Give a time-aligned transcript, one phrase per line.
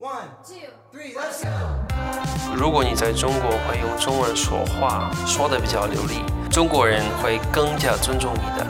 [0.00, 2.54] One, two, three, let's go.
[2.54, 8.64] 如果你在中国会用中文说话，说的比较流利，中国人会更加尊重你的。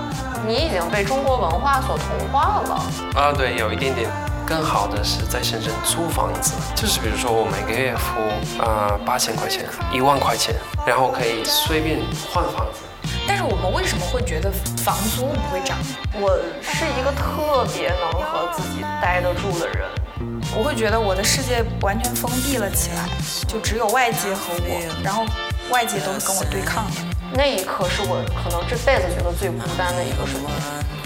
[0.47, 2.83] 你已经被中国文化所同化了。
[3.15, 4.11] 啊，对，有一点点。
[4.47, 10.55] 更好的是在深圳租房子，就是比如说我每个月付啊八千块钱、一万块钱，
[10.87, 12.01] 然后可以随便
[12.33, 12.81] 换房子。
[13.27, 15.77] 但是我们为什么会觉得房租不会涨？
[16.15, 19.87] 我是一个特别能和自己待得住的人。
[20.57, 23.09] 我会觉得我的世界完全封闭了起来，
[23.47, 25.25] 就只有外界和我，然后
[25.71, 26.93] 外界都是跟我对抗的。
[27.33, 30.53] 那一刻是我可能这辈子觉得最孤单的一个瞬间。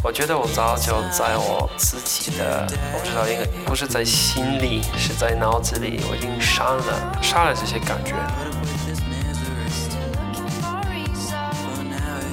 [0.02, 8.14] 我觉得我早就在我自己的，我不知道应该不是在心里，是在脑子里，我已经删了，删了这些感觉。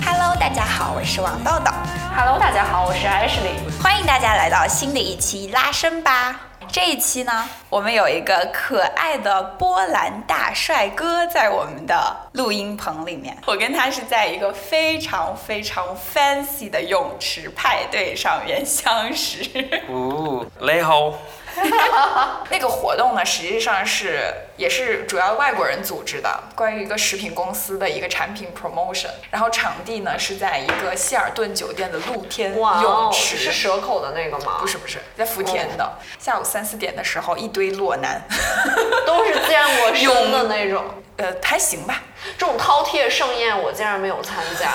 [0.05, 1.71] Hello，大家好，我是王豆豆。
[2.15, 3.83] Hello，大家好，我是 Ashley。
[3.83, 6.48] 欢迎大家来到新的一期拉伸吧。
[6.71, 13.35] 这一期呢，我们有一个可爱的波兰大帅哥在我们的录音棚里面。
[13.47, 19.43] 我跟他是在一个非常非常 fancy 的泳池派对上面相识。
[19.87, 21.13] 哦，你好。
[22.49, 29.09] 那个活动呢，实际上是也是主要外国人组织的，关于一个食品公司的一个产品 promotion。
[29.29, 34.57] 然后场地呢是在一个希尔顿酒店的露天泳池，是蛇口的那个吗？
[34.59, 35.91] 不是不是，在福田的。
[36.17, 38.21] 下午三四点的时候，一堆裸男，
[39.05, 40.83] 都是见过泳的 那种。
[41.17, 42.01] 呃，还行吧。
[42.37, 44.69] 这种饕餮盛宴我竟然没有参加。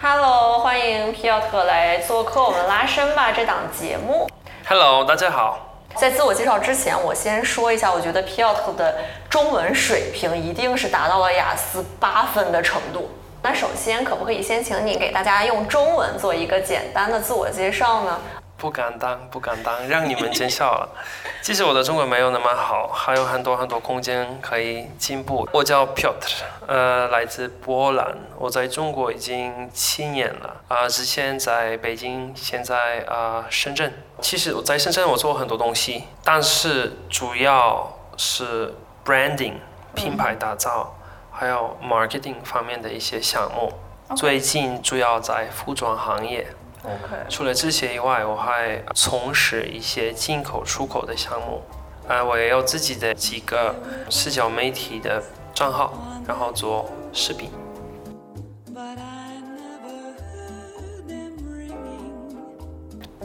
[0.00, 4.28] Hello，欢迎皮奥特来做客我们拉伸吧这档节目。
[4.68, 5.69] Hello，大家好。
[5.96, 8.94] 在自我介绍之前，我先说一下，我觉得 Piot 的
[9.28, 13.10] 中文水平一定是达到了雅思八分的程度。
[13.42, 18.18] 那首先，可不可以先请你给大家用中文做一个简单的自我介绍呢？
[18.60, 20.88] 不敢当，不敢当，让你们见笑了。
[21.40, 25.48] 其实我的中文没有那么好，还有很多很多空间可以进步。
[25.50, 28.14] 我叫 Piotr，呃，来自波兰。
[28.36, 33.90] 我在中国已经七年了啊，之前在北京，现在啊深圳。
[34.20, 38.74] 其实我在深圳我做很多东西，但是主要是
[39.06, 39.54] branding
[39.94, 40.94] 品牌打造，
[41.32, 43.72] 还有 marketing 方面的一些项目。
[44.14, 46.46] 最近主要在服装行业。
[46.82, 51.62] OK，除了这些以外，我还从事一些进口、出口的项目。
[52.08, 53.74] 呃，我也有自己的几个
[54.08, 55.22] 社交媒体的
[55.54, 55.92] 账号，
[56.26, 57.50] 然后做视频。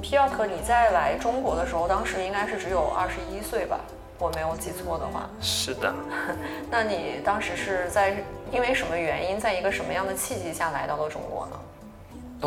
[0.01, 3.79] 皮奥特，你在来中国的时候，当时应该是只有二十一岁吧？
[4.19, 5.27] 我没有记错的话。
[5.41, 5.91] 是的。
[6.69, 11.54] 那你当时是在因为什么原因，在一个什么样的契机下来到了中国呢？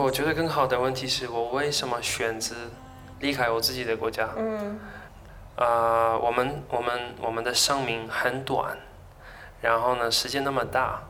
[0.00, 2.54] 我觉得更好的问题是我为什么选择
[3.20, 4.28] 离开我自己的国家？
[4.36, 4.78] 嗯，
[5.56, 8.76] 呃，我们我们我们的生命很短，
[9.60, 11.03] 然后呢，时间那么大，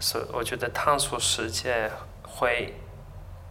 [0.00, 1.90] 所以我觉得探索世界
[2.22, 2.74] 会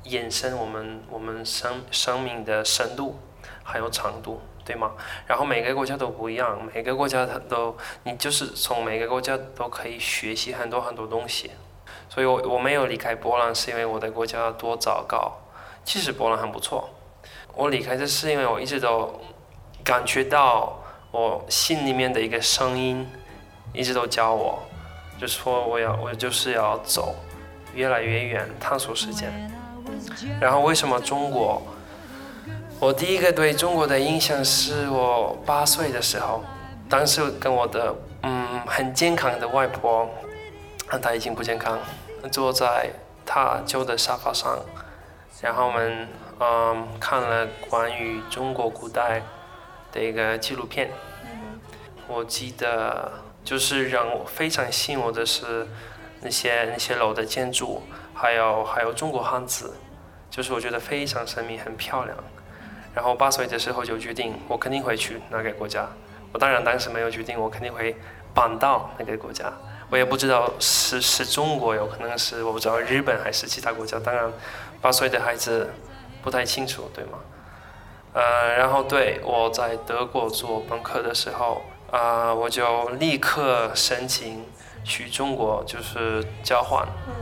[0.03, 3.19] 延伸我们我们生生命的深度
[3.63, 4.93] 还有长度，对吗？
[5.27, 11.51] 然后每个国家都不一样，每个国家它都你就是从每个国家都可以学习很多很多东西。
[12.13, 15.31] 所以，我我没有离开波兰，是因为我的国家多糟糕。
[15.85, 16.89] 其实波兰很不错。
[17.55, 19.17] 我离开这是因为我一直都
[19.81, 20.77] 感觉到
[21.11, 23.09] 我心里面的一个声音，
[23.71, 24.59] 一直都教我，
[25.17, 27.15] 就是说我要我就是要走
[27.73, 29.27] 越来越远，探索世界。
[30.41, 31.61] 然后为什么中国？
[32.81, 36.43] 我第一个对中国的印象是我八岁的时候，
[36.89, 40.09] 当时跟我的嗯很健康的外婆。
[41.01, 41.79] 她已经不健康，
[42.29, 42.89] 坐在
[43.25, 44.59] 他旧的沙发上，
[45.41, 46.07] 然后我们
[46.39, 49.21] 嗯看了关于中国古代
[49.91, 50.91] 的一个纪录片。
[52.07, 53.11] 我记得
[53.43, 55.65] 就是让我非常吸引我的是
[56.21, 57.81] 那些那些楼的建筑，
[58.13, 59.73] 还有还有中国汉字，
[60.29, 62.17] 就是我觉得非常神秘，很漂亮。
[62.93, 65.87] 然后八岁的时候就决定，我肯定会去那个国家。
[66.33, 67.95] 我当然当时没有决定，我肯定会
[68.33, 69.51] 搬到那个国家。
[69.91, 73.99] 我也不知道是是中国，有可能是我不知道日本还是其他国家。
[73.99, 74.31] 当然，
[74.79, 75.69] 八岁的孩子
[76.23, 77.19] 不太清楚，对吗？
[78.13, 81.61] 呃，然后对我在德国做本科的时候，
[81.91, 84.45] 啊，我就立刻申请
[84.85, 86.87] 去中国，就是交换。
[87.07, 87.13] 嗯，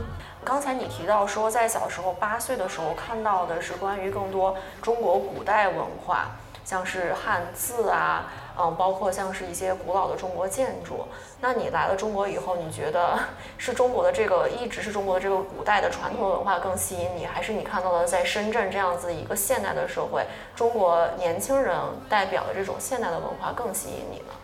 [0.44, 8.30] 刚才你提到说，在小时候八岁的时候看到的是关于更多中国古代文化，像是汉字啊。
[8.58, 11.06] 嗯，包括像是一些古老的中国建筑。
[11.40, 13.18] 那你来了中国以后，你觉得
[13.56, 21.74] 是中国的这个一直是中国的这个古代的传统文化更吸引你，还是你看到了在深圳这样子一个现代的社会，中国年轻人
[22.08, 24.34] 代表的这种现代的文化更吸引你呢？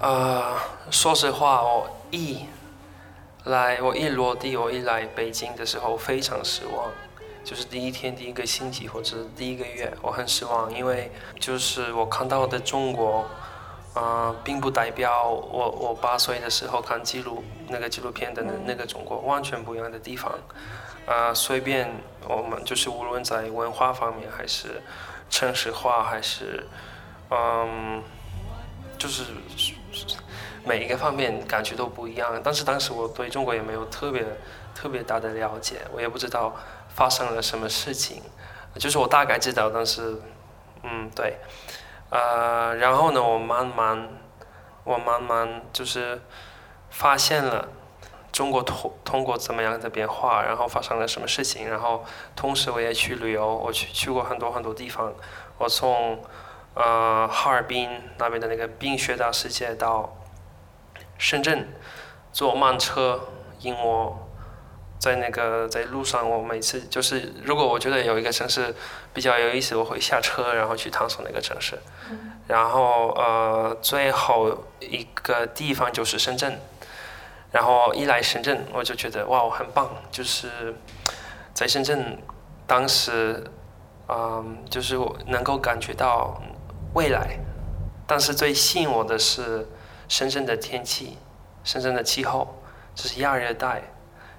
[0.00, 0.56] 呃，
[0.90, 2.46] 说实话，我一
[3.44, 6.90] 来，我一落地，我一来北京的时候非常失望，
[7.44, 13.28] 就是第一天、第一个星期或者第一个月，我很失望，因为就是我看到的中国，
[13.94, 20.32] 呃，并不代表我我八岁的时候看记录那个纪录片的那那个中国，完全不一样的地方。
[21.06, 21.90] 呃，随便
[22.26, 24.82] 我们就是无论在文化方面，还是
[25.28, 26.66] 城市化，还是
[27.30, 28.02] 嗯，
[28.96, 29.24] 就是
[30.64, 32.40] 每一个方面感觉都不一样。
[32.42, 34.24] 但是当时我对中国也没有特别
[34.74, 36.56] 特别大的了解，我也不知道
[36.94, 38.22] 发生了什么事情，
[38.78, 40.22] 就是我大概知道，但是
[40.82, 41.38] 嗯，对，
[42.10, 44.08] 呃，然后呢，我慢慢
[44.84, 46.22] 我慢慢就是
[46.90, 47.68] 发现了。
[48.34, 52.04] 中国通通过怎么样的变化，然后发生了什么事情，然后
[52.34, 55.14] 同时我也去旅游，我去去过很多很多地方，
[55.56, 56.20] 我从
[56.74, 57.88] 呃哈尔滨
[58.18, 60.16] 那边的那个冰雪大世界到
[61.16, 61.72] 深圳
[62.32, 63.28] 坐慢车
[63.60, 64.23] 引我，
[65.04, 68.74] 在那个在路上，我每次就是如果我觉得有一个城市
[69.12, 71.78] 比较有意思，我会下车然后去探索那个城市，
[72.48, 76.58] 然后呃最后一个地方就是深圳。
[77.52, 79.88] 然后一来深圳，我就觉得哇，我很棒！
[80.10, 80.74] 就是
[81.52, 82.18] 在深圳，
[82.66, 83.44] 当时，
[84.08, 86.42] 嗯，就是我能够感觉到
[86.94, 87.38] 未来。
[88.08, 89.68] 但是最吸引我的是
[90.08, 91.16] 深圳的天气，
[91.62, 92.60] 深圳的气候，
[92.92, 93.82] 这是亚热带，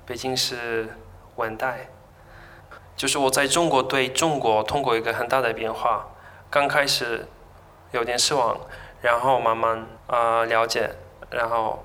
[0.06, 0.90] 北京是
[1.36, 1.88] 文代。
[2.96, 6.08] 就是我在中国对中国通过一个很大的变化，
[6.50, 7.28] 刚开始
[7.92, 8.58] 有点失望，
[9.02, 10.92] 然后慢慢啊了解，
[11.30, 11.84] 然后。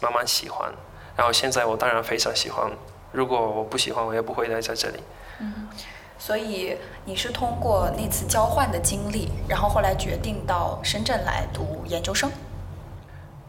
[0.00, 0.72] 慢慢喜欢，
[1.16, 2.70] 然后现在我当然非常喜欢。
[3.10, 5.02] 如果我不喜欢，我也不会待在这里。
[5.40, 5.68] 嗯，
[6.16, 12.30] 所以你是通过那次交换的经历，然后后来决定到深圳来读研究生。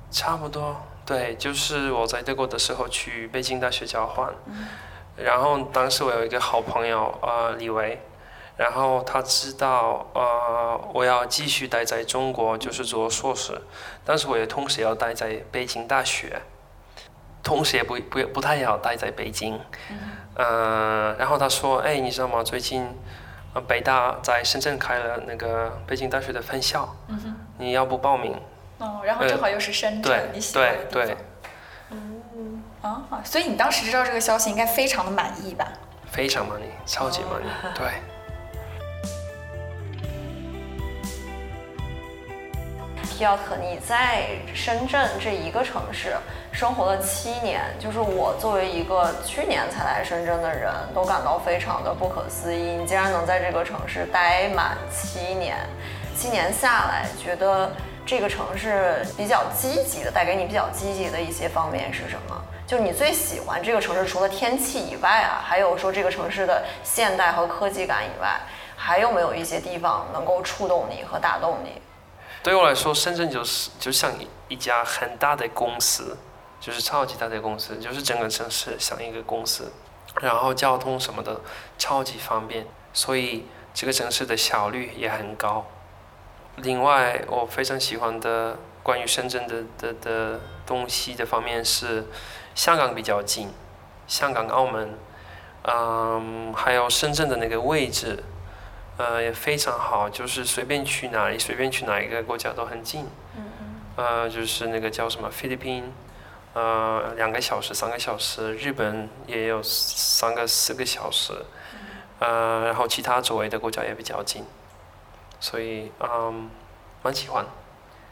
[0.10, 0.76] 差不多，
[1.08, 4.32] 对，就是我在德国的时候去北京大学交换，
[5.16, 8.00] 然后当时我有一个好朋友，呃，李维。
[8.58, 13.62] 然后他知道，呃，我要继续待在中国，就是做硕士，
[14.04, 16.42] 但是我也同时要待在北京大学，
[17.44, 19.60] 同时也不不不太要待在北京，
[20.38, 22.42] 嗯，然后他说，哎，你知道吗？
[22.42, 22.88] 最近，
[23.68, 26.96] 北大在深圳开了那个北京大学的分校，
[27.60, 28.36] 你要不报名？
[28.80, 31.18] 哦，然后正好又是深圳，你喜欢的地方。
[31.90, 35.68] 嗯，啊，所以你当时知道这个消息，应该非常的满意吧？
[36.12, 37.46] 非常满意，超级满意，
[37.76, 37.88] 对。
[43.04, 46.16] 皮奥特，你在深圳这一个城市
[46.52, 52.60] 生活了七年，就是我作为一个去年才来深圳的人，都感到非常的不可思议。
[52.60, 55.58] 你竟然能在这个城市待满七年，
[56.16, 57.72] 七年下来，觉得
[58.08, 62.42] 这个城市比较积极的，带给你比较积极的一些方面是什么？
[62.66, 68.40] 就你最喜欢这个城市，除了天气以外啊，还有说这个城市的现代和科技感以外，
[68.78, 71.82] 还有没有一些地方能够触动你和打动你？
[72.42, 74.10] 对我来说，深圳就是就像
[74.48, 76.18] 一家很大的公司，
[76.62, 79.70] 就是超级大的公司，就是整个城市像一个公司，
[80.22, 81.42] 然后交通什么的
[81.78, 85.66] 超级方便，所以这个城市的效率也很高。
[86.58, 92.06] 另外，我非常喜欢的关于深圳的的的东西的方面是，
[92.56, 93.50] 香港比较近，
[94.08, 94.98] 香港、澳门，
[95.64, 98.24] 嗯，还有深圳的那个位置。
[99.00, 103.06] 呃，也非常好，就是随便去哪里，随便去哪一个国家都很近。
[103.36, 103.82] 嗯嗯。
[103.96, 105.94] 呃，就是那个叫什么菲律宾，
[106.56, 111.32] 呃，两个小时、三个小时，日本也有三个、四个小时。
[112.18, 114.44] 呃，然后其他周围的国家也比较近，
[115.40, 116.50] 所以嗯，
[117.04, 117.46] 蛮喜欢。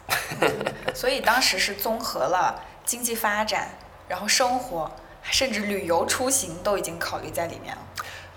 [0.94, 3.70] 所以当时是综合了经济发展，
[4.08, 4.91] 然后生活，
[5.24, 7.82] 甚至旅游出行都已经考虑在里面了。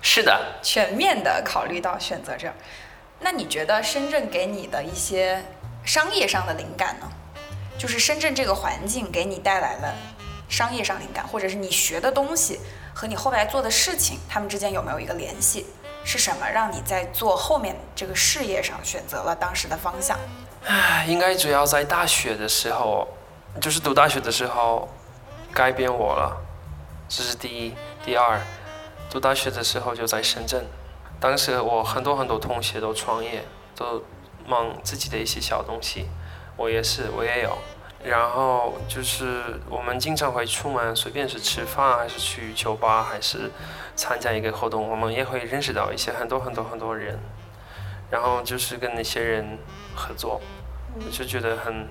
[0.00, 2.54] 是的，全面的考虑到选择这儿。
[3.20, 5.44] 那你觉得深圳给你的一些
[5.84, 7.10] 商业上的灵感呢？
[7.76, 9.94] 就是深圳这个环境给你带来了
[10.48, 12.58] 商业上灵感，或者是你学的东西
[12.94, 15.66] 和你后来做的事情，他们之间有没有一个联系？
[16.04, 20.18] 是什么让你在做后面这个事业上选择了当时的方向？
[20.66, 23.06] 唉，应该主要在大学的时候，
[23.60, 24.88] 就是读大学的时候
[25.52, 26.36] 改变我了，
[27.08, 27.74] 这是第一，
[28.04, 28.40] 第二。
[29.10, 30.66] 读大学的时候就在深圳，
[31.18, 33.42] 当时我很多很多同学都创业，
[33.74, 34.04] 都
[34.46, 36.06] 忙自己的一些小东西，
[36.56, 37.56] 我也是，我也有。
[38.04, 43.50] 然后就是我们经常会出门，随便是吃饭，还是去酒吧，还是
[43.96, 47.18] 参加一个活动，我们也会认识到一些很多很多很多人。
[48.10, 49.58] 然后就是跟那些人
[49.94, 50.40] 合作，
[50.94, 51.86] 我就觉得很，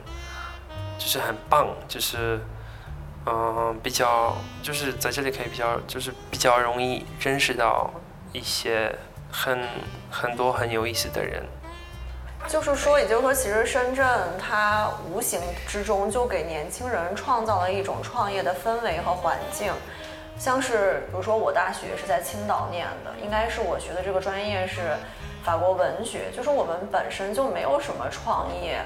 [0.98, 2.40] 就是很棒，就是
[3.26, 7.92] 嗯、比较就是在这里可以比较就是比较容易认识到
[8.32, 8.96] 一些
[9.30, 9.60] 很
[10.10, 11.44] 很多很有意思的人。
[12.48, 14.08] 就是说，也就是说，其实深圳
[14.40, 19.74] 它无形之中就给年轻人创造了一种创业的氛围和环境。
[20.40, 24.96] 像是比如说，我大学是在青岛念的，应该是我学的这个专业是
[25.44, 28.80] 法国文学，就是我们本身就没有什么创业，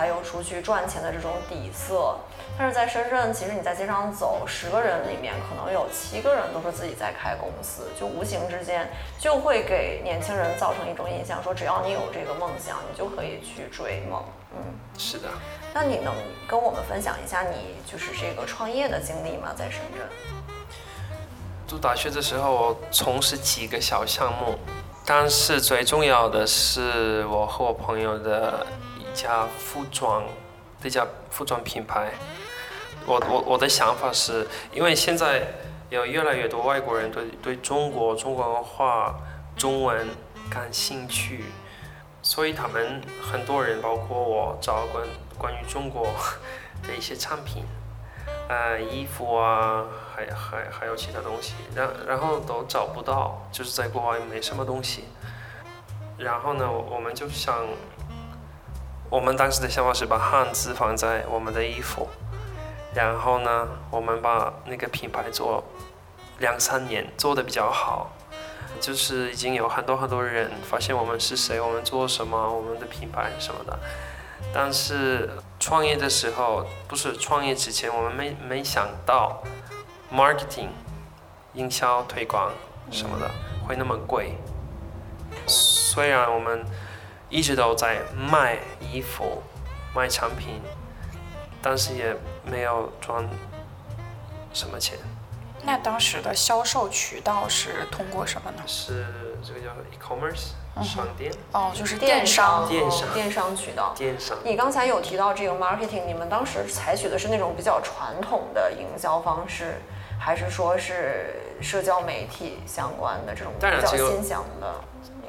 [0.00, 2.16] 还有出去赚钱的这种底色。
[2.56, 14.24] 但是在深圳，其实你在街上走，十个人里面可能有七个人都是自己在开公司，就无形之间就会给年轻人造成一种印象，说只要你有这个梦想，你就可以去追梦。
[14.56, 14.62] 嗯，
[14.98, 15.28] 是的，
[15.74, 16.14] 那你能
[16.48, 19.52] 跟我们分享一下你就是这个创业的经历吗？
[19.54, 20.08] 在深圳？
[21.68, 24.58] 读大学的时候，我从事几个小项目，
[25.06, 30.24] 但是最重要的是我和我朋友的一家服装，
[30.82, 32.12] 这家服装品牌。
[33.06, 35.46] 我我我的想法是，因为现在
[35.88, 39.18] 有越来越多外国人对对中国中国文化、
[39.56, 40.08] 中文
[40.50, 41.44] 感兴趣，
[42.22, 45.06] 所以他们很多人，包括我，找关
[45.38, 46.06] 关于中国
[46.82, 47.64] 的一些产品。
[48.48, 55.04] 呃，衣服啊，还还还有其他东西，然然后都找不到，就是在国外没什么东西。
[56.18, 57.64] 然后呢，我们就想，
[59.10, 62.08] 我们当时的想法是把汉字放在我们的衣服，
[62.94, 65.64] 然后呢，我们把那个品牌做
[66.38, 68.12] 两三年做的比较好，
[68.80, 73.76] 就是已经有很多很多人发现我们是谁，我们做什么，我们的品牌什么的。
[74.54, 79.42] 但是创业的时候，不是创业之前，我们没没想到
[80.12, 80.68] ，marketing、
[81.54, 82.52] 营销推广
[82.92, 83.28] 什么的
[83.66, 84.34] 会那么贵。
[85.46, 86.64] 虽然我们
[87.30, 89.40] 一直都在卖衣服、
[89.94, 90.60] 卖产品，
[91.62, 93.24] 但是也没有赚
[94.52, 94.98] 什么钱。
[95.62, 98.62] 那当时的销售渠道是通过什么呢？
[98.66, 99.06] 是
[99.44, 100.48] 这个叫 e-commerce
[100.82, 102.66] 商店、哦，就是电电商。
[102.66, 103.94] 电商电商渠道。
[103.94, 104.36] 电商。
[104.42, 109.74] 你刚才有提到这个 marketing，你们当时采取的是那种比较传统的营销方式，
[110.18, 114.74] 还是说是社交媒体相关的这种比较新型的？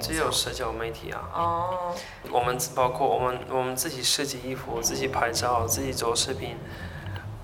[0.01, 1.29] 只有社交媒体啊。
[1.33, 1.95] 哦，
[2.31, 6.57] 我们包括我们我们自己设计衣服，自己拍照，自己做视频，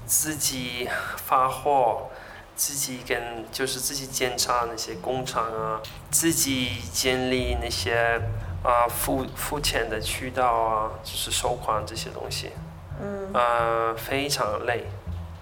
[0.05, 2.09] 自己发货，
[2.55, 8.19] 自己跟就是自己检查那些工厂啊，自己建立那些
[8.63, 12.51] 啊付付钱的渠道啊，就是收款这些东西，
[12.99, 14.85] 嗯，呃，非常累，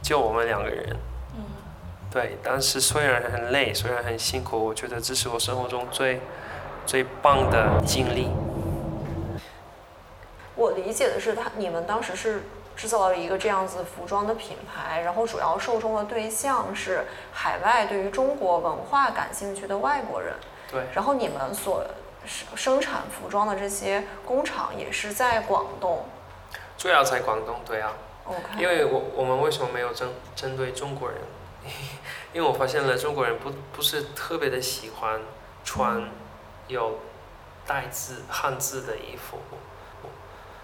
[0.02, 0.96] 就我们两个人。
[2.12, 6.22] 对，但是虽然很累，虽然很辛苦，我觉得这是我生活中最
[6.86, 8.30] 最棒的经历。
[10.56, 12.44] 我理解的是，他你们当时是
[12.76, 20.34] 制造了一个这样子服装的品牌，然后主要受众的对象是海外对于中国文化感兴趣的外国人，
[20.72, 20.84] 对。
[20.94, 21.86] 然后你们所
[22.26, 26.06] 生生产服装的这些工厂也是在广东。
[26.78, 27.94] 主要在广东，对啊
[28.26, 31.18] ，OK，因为我我们为什么没有针针对中国人？
[32.32, 35.20] 因为我发现了中国人不不是特别的喜欢
[35.64, 36.04] 穿
[36.68, 37.00] 有
[37.68, 39.38] 带字汉字的衣服，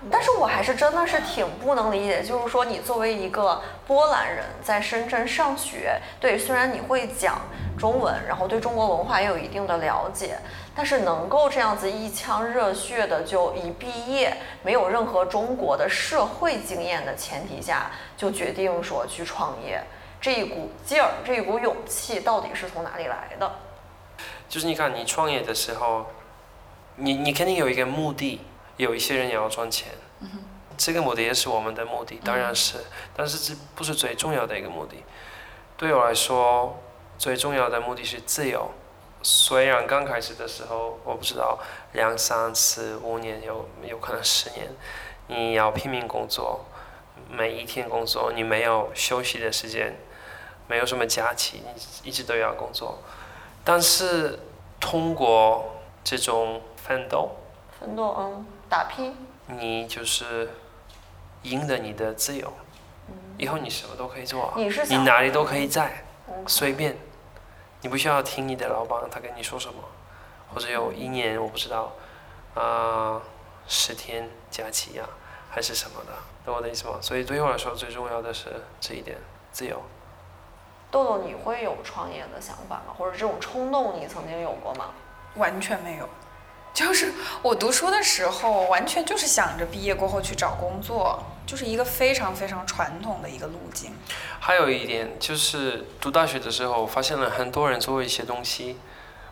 [0.10, 7.42] 但是我还是真的是挺不能理解，就是说你作为一个波兰人在深圳上学，对，虽然你会讲
[7.78, 10.40] 中文，然后对中国文化也有一定的了解，
[10.76, 19.80] 但是能够这样子一腔热血的就一毕业，没有任何中国的社会经验的前提下，就决定说去创业，
[20.20, 23.52] 这一股劲儿，这一股勇气到底是从哪里来的？
[24.52, 26.08] 就是你看你创业的时候，
[26.98, 28.42] 你你肯定有一个目的，
[28.76, 29.94] 有一些人也要赚钱，
[30.78, 32.76] 这个目的也是我们的目的，当然是，
[33.16, 34.98] 但是这不是最重要的一个目的。
[35.78, 36.78] 对我来说，
[37.18, 38.70] 最重要的目的是自由。
[39.24, 41.58] 虽然刚开始的时候，我不知道
[41.94, 44.68] 两三次五年有有可能十年，
[45.28, 46.66] 你要拼命工作，
[47.30, 49.98] 每一天工作，你没有休息的时间，
[50.68, 51.64] 没有什么假期，
[52.04, 53.02] 你一直都要工作。
[53.64, 54.40] 但是
[54.80, 57.30] 通过这种奋斗，
[57.80, 59.16] 奋斗，嗯，打拼，
[59.48, 60.50] 你就是
[61.44, 62.52] 赢得你的自由，
[63.38, 66.44] 以后你什么都可以做啊，你哪里都可以在，嗯。
[66.48, 66.98] 随便，
[67.82, 69.84] 你不需要听你的老板他跟你说什么，
[70.54, 71.94] 或者有一年我不知道，
[72.56, 73.22] 啊、
[73.68, 75.06] 十天假期呀、
[75.50, 76.12] 还是什么的，
[76.44, 76.98] 懂我的意思吗？
[77.00, 79.18] 所以对我来说最重要的是这一点，
[79.52, 79.82] 自由。
[80.92, 82.94] 豆豆，你会有创业的想法吗？
[82.98, 84.90] 或者这种冲动，你曾经有过吗？
[85.36, 86.08] 完全没有。
[86.74, 93.92] 就是我读书的时候，完全就是想着毕业过后去找工作，就是一个非常非常传统的一个路径。
[94.40, 98.78] 还有一点就是读大学的时候，发现了很多人做一些东西，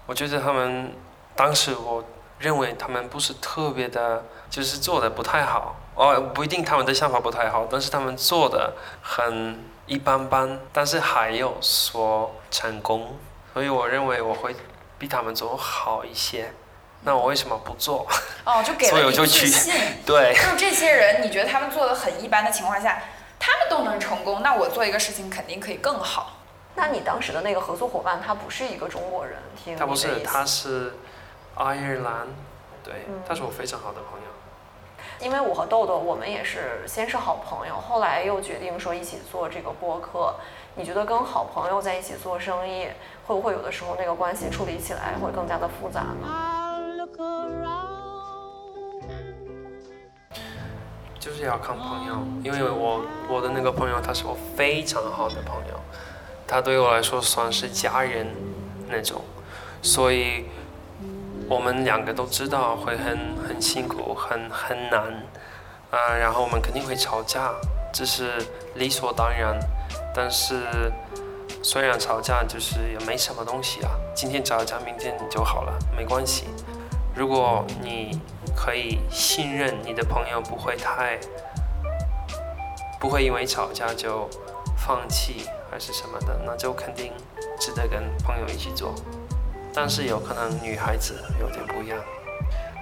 [0.06, 0.94] 我觉得他们
[1.34, 2.04] 当时我
[2.40, 5.78] 认为他们不是特别的，就是做的不太好。
[5.96, 9.58] 哦，不一定他们的想法不太好，但是他们做的很
[9.90, 13.18] 一般般，但是还有说成功，
[13.54, 14.56] 所以我认为我会
[15.00, 16.54] 比他们做好一些。
[17.02, 18.06] 那我为什么不做？
[18.46, 19.74] 哦，就给所以了你自我就去信。
[20.06, 23.02] 对，就是这些人，你觉得他们做的很一般的情况下，
[23.40, 26.38] 他们都能成功，那我做一个事情肯定可以更好。
[26.76, 30.94] 那你当时的那个合作伙伴，他不是一个中国人，听他不是，他是
[31.56, 32.28] 爱尔兰，
[32.84, 34.19] 对嗯，他是我非常好的朋友。
[35.22, 40.34] 因为我和豆豆，我们也是先是好朋友，后来又决定说一起做这个播客。
[40.76, 42.88] 你觉得跟好朋友在一起做生意，
[43.28, 46.28] 会不会有的时候那个关系处理起来会更加的复杂呢？
[51.20, 55.78] 就是要看朋友，因为我我的那个朋友他是我非常好的朋友，
[56.48, 58.26] 他对我来说算是家人
[58.88, 59.22] 那种，
[59.82, 60.46] 所以
[61.50, 65.02] 我们两个都知道会很很辛苦，很很难，
[65.90, 67.52] 啊、然后我们肯定会吵架，
[67.92, 68.34] 这是
[68.76, 69.60] 理所当然，
[70.14, 70.62] 但是
[71.64, 76.46] 虽然吵架就是也没什么东西啊，今天吵一架明天就好了，没关系。
[77.16, 78.22] 如果你
[78.56, 81.20] 可以信任你的朋友，不会太
[83.00, 84.30] 不会因为吵架就
[84.78, 87.12] 放弃还是什么的，那就肯定
[87.60, 88.94] 值得跟朋友一起做。
[89.74, 91.98] 但是有可能女孩子有点不一样，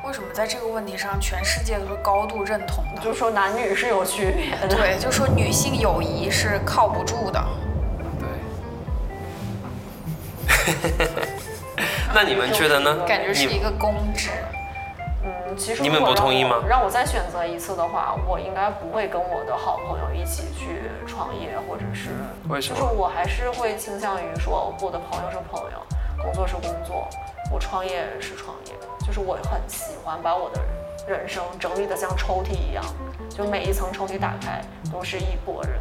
[0.05, 3.01] 为什么在这个问题上，全世界都是高度认同的？
[3.01, 4.67] 就说男女是有区别的。
[4.75, 7.43] 对，就说女性友谊是靠不住的。
[8.19, 8.27] 对。
[12.13, 13.03] 那你们觉得呢？
[13.05, 14.29] 感觉是一个公职。
[15.23, 22.11] 嗯，其实你们不同意吗让我再选择一次的话，我应该不会跟我的好朋友一起去创业，或者是
[22.47, 25.85] 为什么就是我还是会倾向于说，我的朋友是朋友，
[26.21, 27.07] 工作是工作，
[27.51, 28.73] 我创业是创业。
[29.05, 30.61] 就是我很喜欢把我的
[31.07, 32.83] 人生整理的像抽屉一样，
[33.29, 35.79] 就每一层抽屉打开都是一拨人。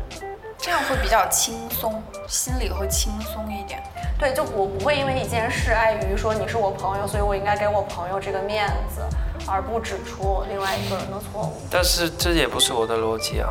[0.59, 3.83] 这样会比较轻松，心里会轻松一点。
[4.19, 9.03] 对，就我不会因为一件事碍于说你是我朋友，所以我应该给我朋友这个面子，
[9.47, 11.61] 而不指出另外一个人的错误。
[11.71, 13.51] 但是这也不是我的逻辑啊，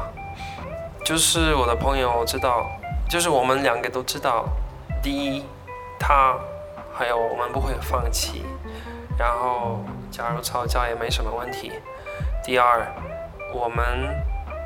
[1.06, 2.65] 就是我的朋友知道，
[3.10, 4.45] 就是我们两个都知道，
[5.04, 5.45] 第一，
[6.00, 6.36] 他
[6.97, 8.45] 还有我们不会放弃，
[9.17, 11.73] 然后假如吵架也没什么问题。
[12.41, 12.88] 第二，
[13.53, 14.15] 我们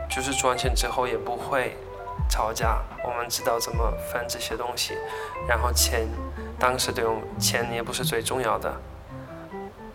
[0.07, 1.75] 就是赚钱之后也不会
[2.29, 4.95] 吵架，我们知道怎么分这些东西，
[5.47, 6.07] 然后钱，
[6.59, 8.71] 当时这种钱也不是最重要的，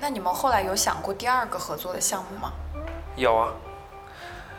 [0.01, 2.53] 那你们后来有想过第二个合作的项目吗？
[3.14, 3.53] 有啊。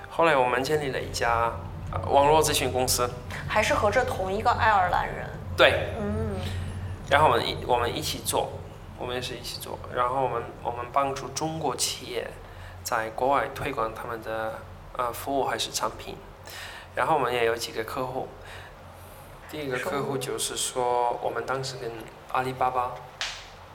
[0.10, 1.52] 后来我们建立了一家
[1.92, 3.10] 呃网络咨询公司，
[3.50, 5.28] 还是和这同一个爱尔兰人。
[5.58, 6.25] 对，嗯，
[7.10, 8.50] 然后我们一我们一起做，
[8.98, 12.28] 我们也是一起做，然后我们我们帮助中国企业
[12.84, 14.60] 在国外推广他们的
[14.98, 16.16] 呃服务还是产品，
[16.96, 18.28] 然后我们也有几个客户，
[19.52, 21.92] 第一个客户就是说我们当时跟
[22.32, 22.92] 阿里巴巴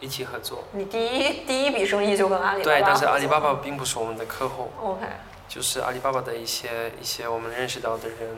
[0.01, 5.05] 一起合作，你第一第一笔生意就跟阿里巴巴对，但是阿里巴巴并不是我们的客户，OK，
[5.47, 8.37] 就是阿里巴巴的一些一些我们认识到的人，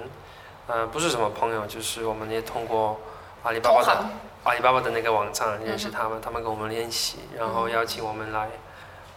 [0.68, 3.00] 呃，不是什么朋友，就是我们也通过
[3.42, 4.06] 阿里巴巴的。
[4.44, 8.50] 阿里巴巴的那个网站认识他们，他们跟我们联系，然后邀请我们来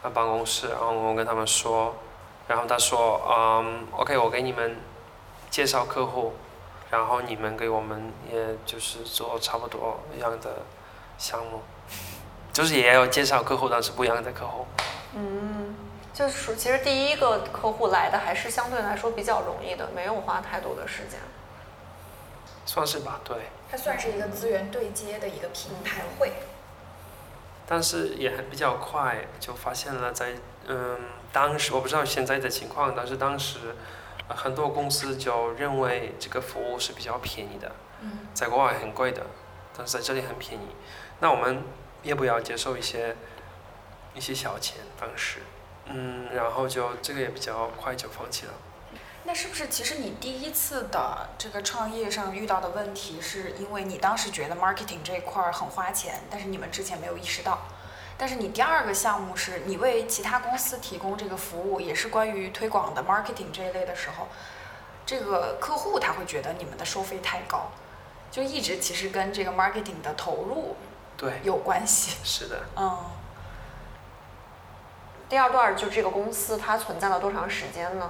[0.02, 1.96] 啊办公室，然后我跟他们说，
[2.46, 4.76] 然后他说，嗯，OK，我给你们
[5.50, 6.34] 介绍客户，
[6.90, 10.62] 然后你们给我们也就是做差不多一样的
[11.18, 11.60] 项目，
[12.52, 14.64] 就是也要介绍客户，但是不一样的客户。
[15.16, 15.74] 嗯，
[16.14, 21.18] 就是说其实第一个客户来的还是相对来说比较容易的，没有花太多的时间。
[22.66, 23.36] 算是吧，对，
[23.70, 26.32] 它算是一个资源对接的一个平台会。
[27.66, 30.34] 但是也很比较快就发现了在，
[30.68, 30.98] 嗯
[31.32, 33.58] 当时我不知道现在的情况，但是当时、
[34.28, 39.22] 呃很多公司就认为这个服务是比较便宜的，嗯，在国外很贵的，
[39.76, 40.66] 但是在这里很便宜。
[41.20, 41.62] 那我们
[42.02, 43.16] 要不要接受一些
[44.14, 44.78] 一些小钱？
[44.98, 45.40] 当时，
[45.86, 48.52] 嗯，然后就这个也比较快就放弃了。
[49.26, 57.58] 那是不是其实你第一次的这个创业上遇到的问题，是因为你当时觉得 marketing 这一块儿很花钱，但是你们之前没有意识到，
[58.16, 64.28] 但是你第二个项目是你为其他公司提供这个服务，也是关于推广的 marketing 这一类的时候，
[65.04, 67.72] 这个客户他会觉得你们的收费太高，
[68.30, 70.76] 就一直其实跟这个 marketing 的投入
[71.16, 72.16] 对，有关系。
[72.22, 72.62] 是的。
[72.76, 72.96] 嗯，
[75.28, 78.08] 第二段就这个公司它存在了多长时间呢？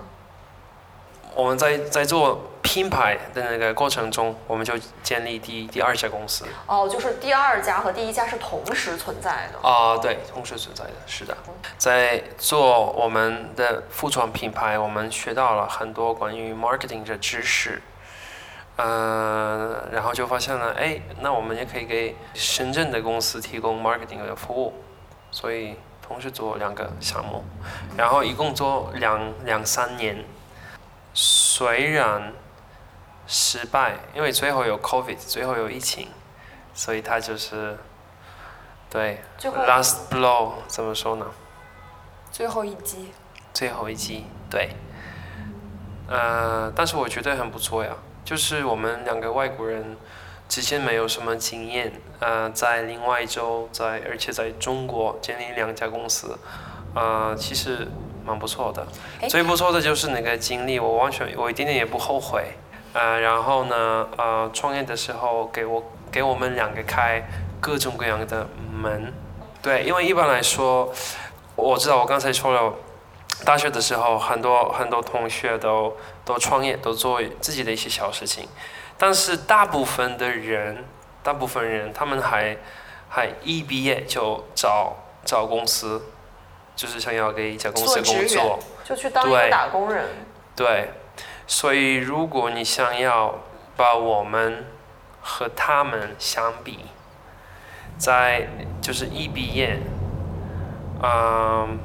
[1.37, 4.73] 我们在在做品牌的那个过程中，我们就
[5.03, 6.47] 建立第第二家公司。
[6.67, 9.69] 哦，就是第二家和第一家是同时存在的。
[9.69, 11.37] 啊、对，同时存在的，是的。
[11.77, 17.83] 在做我们的服装品牌，我们学到了很多关于 marketing 的知识。
[18.77, 24.73] 呃，然后就发现了，哎，那我们也可以给深圳的公司提供 marketing 的服务，
[25.31, 27.45] 所以同时做两个项目，
[27.95, 30.25] 然后一共做两两三年。
[31.19, 32.35] 虽然
[33.27, 36.09] 失败，因为最后有 COVID，最后有疫情，
[36.75, 37.79] 所以他就是
[38.91, 41.27] 对 last blow 怎么说呢？
[42.31, 43.13] 最后一击。
[43.55, 44.77] 最后一击，对。
[46.07, 49.97] 呃，但是我觉得很不错呀，就是我们两个外国人
[50.51, 56.39] 之前没有什么经验，呃，在另外一周，在而且在中国建立两家公司，
[56.95, 57.89] 呃，其实
[58.27, 58.87] 蛮不错的。
[59.21, 62.45] 哎最不错的就是那个经历，我完全我一点点也不后悔。
[62.93, 67.23] 呃，然后呢，呃，创业的时候给我给我们两个开
[67.61, 69.13] 各种各样的门，
[69.61, 70.91] 对，因为一般来说，
[71.57, 72.73] 我知道我刚才说了，
[73.45, 78.49] 大学的时候很多很多同学都都创业，都做自己的一些小事情，
[78.97, 80.83] 但是大部分的人，
[81.23, 82.57] 大部分人他们还
[83.11, 86.03] 还一毕业就找找公司，
[86.77, 88.61] 就是想要给一家公司工作。
[88.85, 90.05] 就去当一个打工人。
[90.55, 90.91] 对，
[91.49, 93.41] 所以如果你想要
[93.77, 94.65] 把我们
[95.21, 96.87] 和他们相比，
[97.99, 98.49] 在
[98.81, 99.81] 就是一毕业，
[101.03, 101.79] 嗯，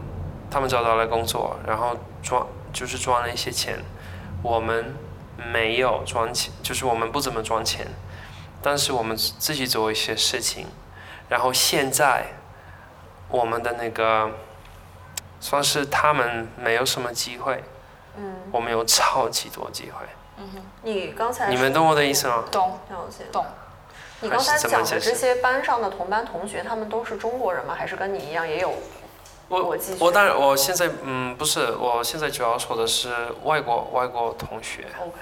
[0.52, 3.80] 他们找到了工作，然后赚就是赚了一些钱，
[4.44, 4.96] 我们
[5.52, 7.88] 没有赚钱，就是我们不怎么赚钱，
[8.62, 10.68] 但是我们自己做一些事情，
[11.30, 12.28] 然后现在
[13.28, 14.32] 我们的那个
[15.42, 17.62] 算是他们没有什么机会。
[18.16, 20.06] 嗯，我们有超级多机会，
[20.38, 22.44] 嗯哼你刚才你们懂我的意思吗？
[22.52, 23.26] 懂了解。
[23.32, 23.46] 懂。
[24.20, 27.74] 你刚才讲的这些班上的同班同学，他们都是中国人吗？
[27.74, 28.72] 还是跟你一样也有
[29.48, 33.10] 我国际学我当然我现在嗯不是，我现在主要说的是
[33.44, 34.86] 外国外国同学。
[35.00, 35.18] OK。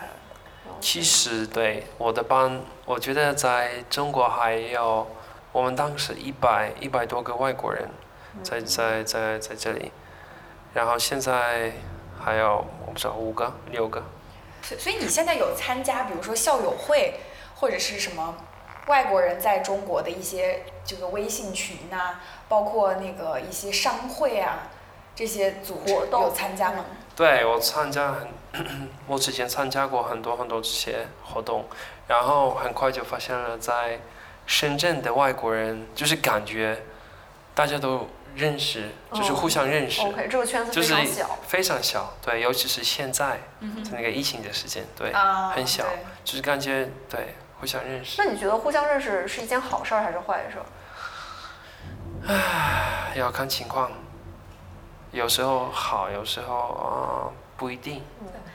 [0.81, 5.07] 其实对我的班，我觉得在中国还有
[5.51, 7.87] 我们当时一百一百多个外国人
[8.41, 9.91] 在在在在这里，
[10.73, 11.71] 然后现在
[12.19, 14.03] 还有我不知道五个六个。
[14.61, 17.19] 所所以你现在有参加，比如说校友会，
[17.55, 18.35] 或者是什么
[18.87, 24.67] 外国人在中国的一些这个微信群呐、包括那个一些商会啊，
[25.15, 26.85] 这些组织有参加吗？
[27.15, 28.13] 对我参加
[28.53, 31.65] 很， 我之前参加过很多很多这些活动，
[32.07, 33.99] 然后很快就发现了，在
[34.45, 36.81] 深圳的外国人就是感觉
[37.53, 41.39] 大家都认识，就是互相认识，OK，这个圈子就是非常小。
[41.47, 45.85] 非常小，对，尤其是现在嗯在那个疫情的时间，对，啊，很小
[46.23, 50.65] 就是感觉对互相认识，那你觉得互相认识是一件好事儿还是坏事儿？
[53.15, 53.91] 要看情况，
[55.11, 58.01] 有时候好，有时候啊、呃不一定。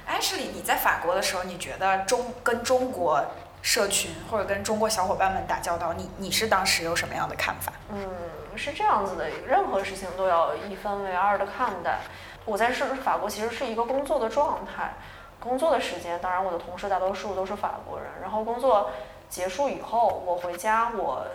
[0.07, 3.23] 安室里，你在法国的时候，你觉得中跟中国
[3.61, 7.73] 社群或者跟中国小伙伴们打交道，你你是当时有什么样的看法？
[7.93, 8.09] 嗯，
[8.57, 12.01] 是这样子的，任何事情都要一分为二的看待。
[12.45, 14.95] 我在是法国其实是一个工作的状态，
[15.41, 18.07] 工作的时间，当然我的同事大多数都是法国人。
[18.21, 18.91] 然后工作
[19.29, 21.27] 结束以后，我回家，我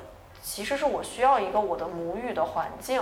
[0.41, 3.01] 其实是我需要一个我的母语的环境，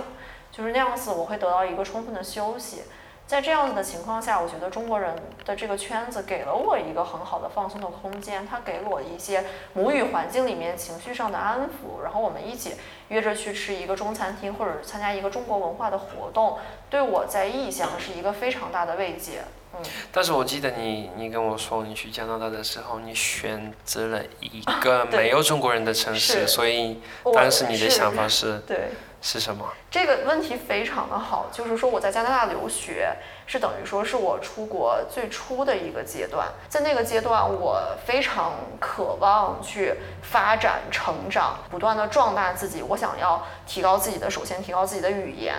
[0.50, 2.84] 就是那样子，我会得到一个充分的休息。
[3.28, 5.14] 在这样子的情况下，我觉得中国人
[5.44, 12.76] 的这个圈子给了我一个很好的放松的空间，它给了我一些母语环境里面情绪上的安抚，然后我们一起
[13.08, 16.56] 约着去吃一个中餐厅或者参加一个中国文化的活动，
[16.88, 19.42] 对我在异乡是一个非常大的慰藉。
[19.74, 26.98] 嗯，但是我记得你，你跟我说你去加拿大的时候，你选择了一 个没有中国人的城市，是所以
[27.34, 28.88] 当时你的想法是对。
[29.20, 29.66] 是什么？
[29.90, 42.82] 这个问题非常的好，就是说我在加拿大留学，是等于说是我出国最初的一个阶段，在那个阶段，我非常渴望去发展、成长，不断的壮大自己。
[42.82, 45.56] 我想要提高自己的，首先提高自己的语言，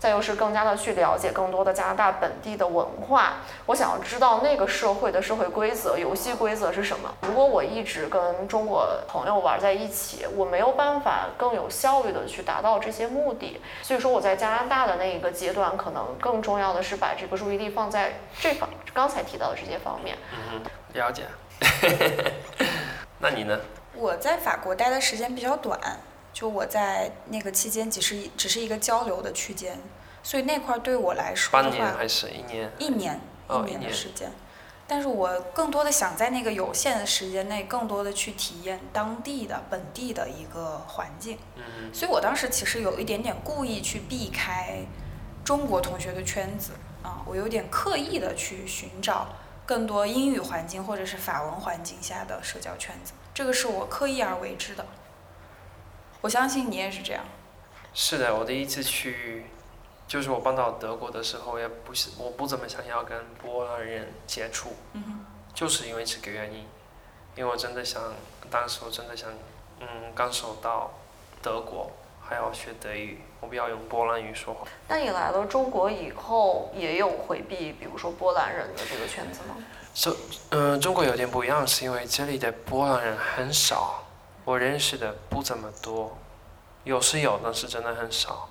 [0.00, 3.34] 再又是更加的去了解更多的加拿大本地的文化。
[3.66, 7.14] 我想要知道那个社会的社会规则、游戏规则是什么。
[7.20, 13.60] 如果我一直跟中国朋友玩在一起，我没有办法更有效率的去达到这些目的。
[13.82, 20.16] 所以说我在加拿大的那一个阶段，可能更重要的是把这个注意力放在这方刚才提到的这些方面。
[20.32, 21.24] 嗯哼，了解。
[23.20, 23.60] 那你呢？
[23.92, 25.78] 我在法国待的时间比较短，
[26.32, 29.78] 就我在那个期间只是只是一个交流的区间，
[30.22, 32.70] 所以那块儿对我来说的话，半年还是一年？
[32.78, 34.30] 一年哦一年一年的时间。
[34.86, 41.38] 但是我更多的想在那个有限的时间内，更多的去体验当地的本地的一个环境。
[41.56, 44.80] 嗯所以我当时其实有一点点故意去避开
[45.44, 46.72] 中国同学的圈子
[47.04, 49.28] 啊，我有点刻意的去寻找
[49.64, 54.84] 更多英语环境或者是法文环境下的社交圈子，这个是我刻意而为之的。
[56.20, 57.24] 我相信你也是这样。
[57.94, 59.46] 是的，我第一次去，
[60.06, 66.66] 就是我搬到德国的时候，也不是我不怎么想要跟波兰人接触，嗯，就是因为这个原因，
[67.36, 68.02] 因为我真的想，
[68.50, 69.28] 当时我真的想，
[69.80, 70.92] 嗯，感受到
[71.42, 71.90] 德国，
[72.22, 74.66] 还要学德语，我不要用波兰语说话。
[74.86, 79.56] 那你来了中国以后，也有回避，比如说波兰人的这个圈子吗
[79.94, 80.14] ？so,
[80.50, 84.04] 嗯、中国有点不一样，是因为这里的波兰人很少，
[84.50, 86.18] 我认识的不怎么多，
[86.82, 88.48] 有是有，但是真的很少。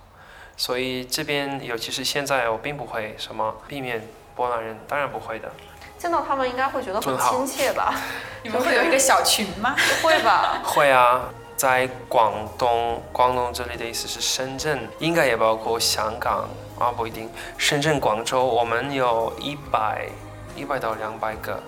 [0.56, 5.52] 所以这边，尤其是现在，我并不会什么避免波兰人，当然不会的。
[5.98, 7.94] 见到他们应该会觉得很亲切吧？
[8.44, 9.76] 你们会有一个小群吗？
[10.02, 10.62] 会吧？
[10.64, 11.26] 会啊，
[11.58, 16.48] 在广东，广东这里的意思是深圳，应该也包括香港
[16.80, 17.30] 啊，不一定。
[17.58, 20.08] 深圳、广州，我们有一百
[20.56, 21.62] 一百到两百个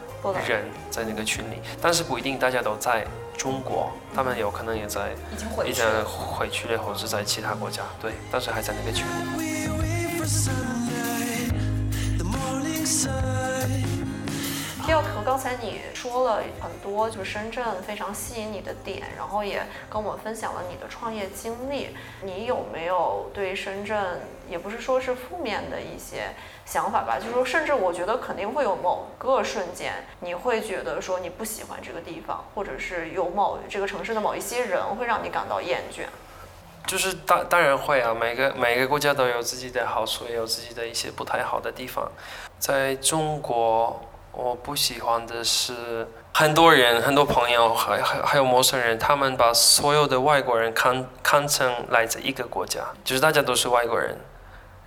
[0.48, 3.06] 人在那个群里，但是不一定大家都在
[3.42, 6.06] 中国，他们有可能也在已经回去了。
[6.06, 9.12] 回去了，或者在其他国家，对，但是还在那个群里。
[14.86, 21.96] 第二个，刚才你说了很多，就是深圳非常吸引你的点，然后也跟我们分享了你的创业经历。
[22.22, 24.20] 你有没有对深圳，
[24.52, 26.36] 也不是说是负面的一些
[26.66, 27.18] 想法吧？
[27.18, 36.04] 就是说，甚至我觉得肯定会有某个瞬间，你会觉得说你不喜欢这个地方，或者是有某这个城市的某一些人会让你感到厌倦。
[36.86, 42.12] 就是当当然会啊，每个每个国家都有自己的好处，也有自己的一些不太好的地方。
[42.60, 44.02] 在中国，
[44.34, 54.18] 我不喜欢的是很多人、很多朋友还还还有陌生人，他们把所有的外国人看看成来自一个国家，就是大家都是外国人，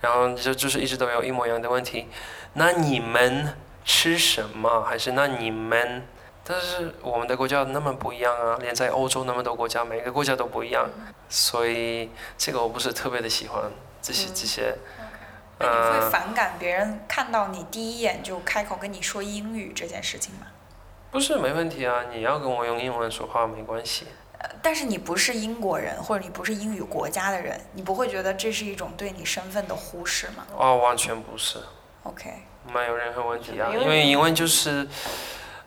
[0.05, 2.07] 然后就就是一直都有一模一样的问题。
[2.53, 4.83] 那你们吃什么？
[4.83, 6.05] 还是那你们？
[6.47, 10.87] 但是我们的国家那么不一样啊，连在欧洲那么多国家，每个国家都不一样。
[11.27, 13.63] 所以这个我不是特别的喜欢
[13.99, 14.75] 这些这些，
[15.57, 20.45] 那你会呃，反感别人看到你第一眼就开口跟你说英语这件事情吗？
[21.09, 24.05] 不是没问题啊，你要跟我用英文说话没关系。
[24.39, 31.59] 呃但是你不是英国人，或者你不是英语国家的人，你不会觉得这是一种对你身份的忽视吗哦，完全不是
[32.03, 32.31] ，？OK，
[32.73, 34.87] 没有任何问题啊，因为因为英文就是，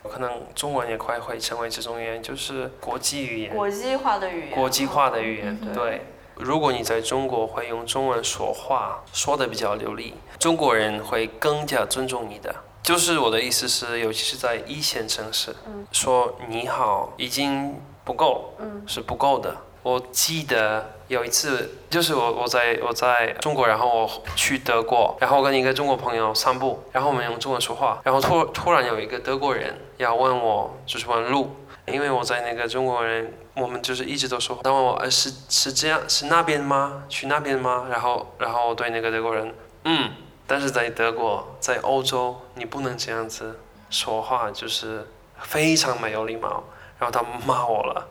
[0.03, 6.01] 可能中文也快会成为这种语言，就是国际语言，国际化的语言，国际化的语言，嗯对。
[6.35, 12.55] 如果你在中国会用中文说话，说的比较流利，中国人会更加尊重你的。
[12.81, 17.77] 就是我的意思是，尤其是在一线城市，嗯说你好已经
[18.09, 19.55] 不够，嗯是不够的。
[19.83, 37.03] 我记得有一次，就是我我在我在中国，然后我去德国，然后我跟一个中国朋友散步，然后我们用中文说话，然后突突然有一个德国人要问我，就是问路，因为我在那个中国人，我们就是一直都说，他问我，呃，是是这样，是那边吗？
[37.07, 37.85] 去那边吗？
[37.91, 40.11] 然后然后我对那个德国人，嗯，
[40.47, 43.59] 但是在德国，在欧洲，你不能这样子
[43.91, 45.07] 说话，就是
[45.39, 46.63] 非常没有礼貌。
[46.99, 48.07] 然后他骂我了，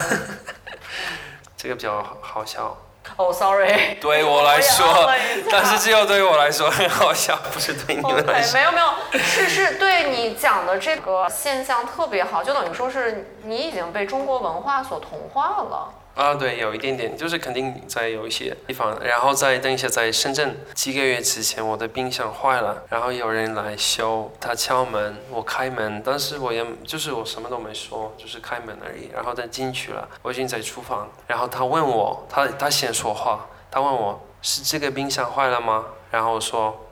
[1.57, 2.77] 这个比较好好笑。
[3.17, 5.11] 哦，sorry，对我来说
[5.51, 8.53] 但是只有对我来说很好笑，不是对你们来 OK，说。
[8.53, 15.95] 没有没有，是是对你讲的这个现象特别好，就等于说是你已经被中国文化所同化了。
[16.19, 35.85] 啊，对，有一点点，就是肯定在有一些地方，然后再等一下，在深圳几个月之前，我的冰箱坏了，然后有人来修，他敲门，我开门，但是我也就是我什么都没说，就是开门而已，然后他进去了，我已经在厨房，然后他问我，他他先说话，他问我是这个冰箱坏了吗？
[36.11, 36.85] 然后我说，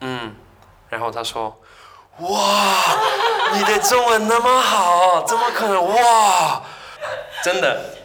[0.00, 0.32] 嗯，
[0.88, 1.60] 然后他说，
[2.18, 2.38] 哇，
[3.52, 5.84] 你的中文那么好，怎么可能？
[5.88, 6.62] 哇，
[7.42, 7.96] 真的。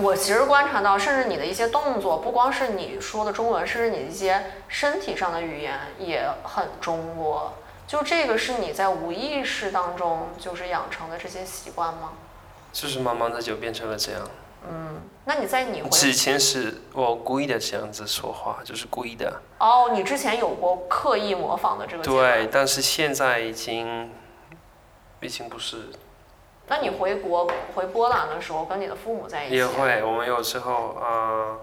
[0.00, 7.54] 我其实观察到，甚至你的一些动作，不光是你说的中文，甚至你的一些身体上的语言也很中国。
[7.86, 12.12] 就这个是你在无意识当中就是养成的这些习惯吗？
[12.72, 14.20] 就是慢慢的就变成了这样。
[14.70, 19.40] 嗯那你在你回之前是我故意的这样子说话，就是故意的。
[19.58, 24.10] 哦，你之前有过刻意模仿的这个对，但是现在已经
[25.20, 25.90] 已经不是，
[26.68, 30.02] 那你回国回波兰的时候，跟你的父母在一起，也会。
[30.02, 31.60] 我们有时候啊、呃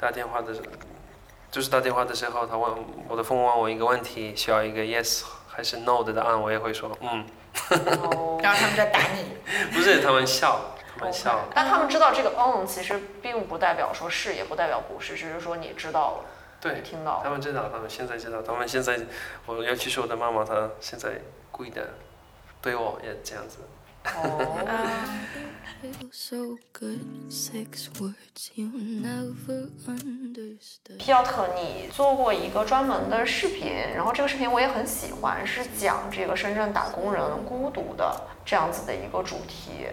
[0.00, 0.54] 打电话的，
[1.50, 2.72] 就是打电话的时候，他问
[3.08, 7.26] 我的父母问我一个问题，需要一个 yes 还是 no 的答案，我也会说嗯，
[7.70, 9.36] 哦然后他们在打你。
[9.72, 11.40] 不是，他们笑，他们笑。
[11.52, 16.24] 但他们知道这个嗯，其实并不代表说是，也不代表不是，只是说你知道了，
[16.62, 17.20] 你对，听到了。
[17.24, 19.00] 他们知道，他们现在知道，他们现在，
[19.46, 21.88] 我尤其是我的妈妈，她现在故意的
[22.62, 23.58] 对我也这样子。
[24.16, 24.58] 哦
[25.82, 30.96] ，Feel so good, six words you never understood.
[30.98, 39.86] 皮奥特，你做过一个专门的视频，然后这个视频我也很喜欢，是讲这个深圳打工人孤独的这样子的一个主题。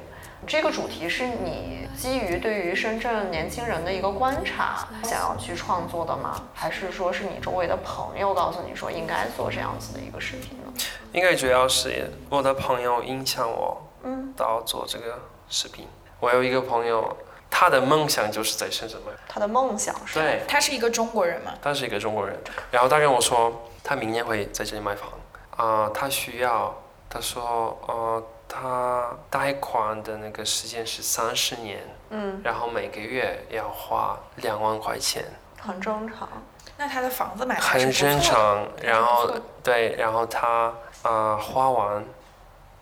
[0.48, 6.40] 这个主题是你基于对于深圳年轻人的一个观察，想要去创作的吗？
[6.54, 10.74] 还是说是你周围的朋友告诉你说应该做这样子的一个视频呢？
[11.14, 15.88] 应该主要是我的朋友影响我，嗯，到做这个视频。
[16.20, 17.16] 我有一个朋友，
[17.50, 21.52] 他的梦想就是在深圳买，他的梦想是对，他是一个中国人嘛？
[21.62, 22.40] 他是一个中国人，
[22.72, 25.10] 然后他跟我说，他明年会在这里买房，
[25.58, 26.74] 啊、他需要，
[27.10, 31.80] 他说，呃，他贷款的那个时间是三十年，
[32.12, 35.26] 嗯，然后每个月要花两万块钱，
[35.60, 36.30] 很正常。
[36.78, 38.68] 那他的房子买的很正常。
[38.82, 39.32] 然后
[39.64, 42.04] 对，然后他呃花完，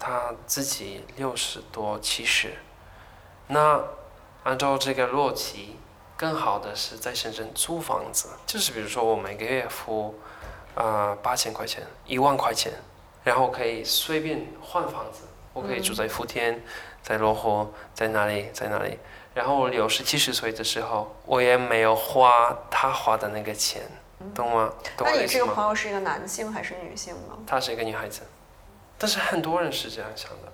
[0.05, 2.53] 他自己六十多七十，
[3.47, 3.81] 那
[4.43, 5.77] 按照这个逻辑，
[6.17, 10.19] 更好的是在深圳租房子，就是比如说我每个月付
[10.75, 12.73] 呃八千块钱，一万块钱，
[13.23, 15.21] 然后可以随便换房子，
[15.53, 16.61] 我可以住在福田，
[17.01, 18.99] 在罗湖，在哪里，在哪里。
[19.33, 23.81] 然后我六十七十岁的时候，我也没有花他花的那个钱，
[24.35, 24.73] 懂吗？
[24.97, 25.45] 懂那你这个？
[25.53, 27.37] 朋友是一个男性还是女性呢？
[27.47, 28.23] 她是一个女孩子，
[29.03, 30.49] 但是很多人是这样想的，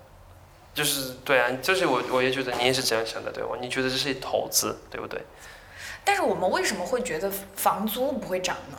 [0.74, 3.50] 就是对啊，就是我我也觉得你也是这样想的，对吧？
[3.62, 5.22] 你觉得这是投资，对不对？
[6.04, 8.78] 但是我们为什么会觉得房租不会涨呢？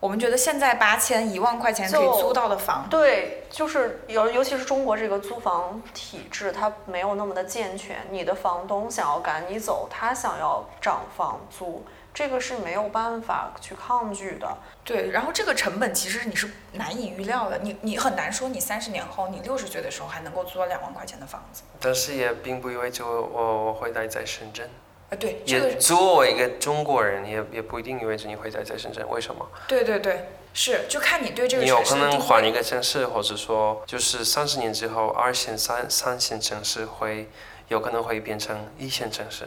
[0.00, 8.06] 我们觉得现在八千一万块钱可以租到的房，对，就是尤尤其是中国这个租房体制，它没有那么的健全。
[8.08, 14.58] 你的房东想要赶你走，他想要涨房租，这个是没有办法去抗拒的。
[14.84, 21.62] 对，然后这个成本其实你是难以预料的，你你很难说你三十年后，你六十岁的时候还能够租到两万块钱的房子。
[21.78, 24.68] 但是也并不意味着我我会待在深圳，
[25.10, 29.08] 啊，对，这也个作为一个中国人，也也不一定意味着你会待在深圳。
[29.08, 29.48] 为什么？
[29.68, 37.28] 对对对，是就看你对这个你有可能换一个城市，或者说就是三十年之后，二线、三三线城市会
[37.68, 39.46] 有可能会变成一线城市。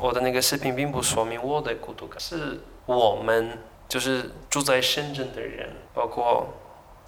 [0.00, 6.46] 我的那个视频并不说明我的孤独感，是我们就是住在深圳的人，包括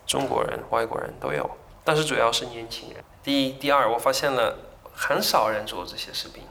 [0.07, 1.49] 中国人、外国人都有，
[1.85, 3.05] 但是主要是年轻人。
[3.23, 4.59] 第一、第二，我发现了
[4.93, 6.43] 很少人做这些视频，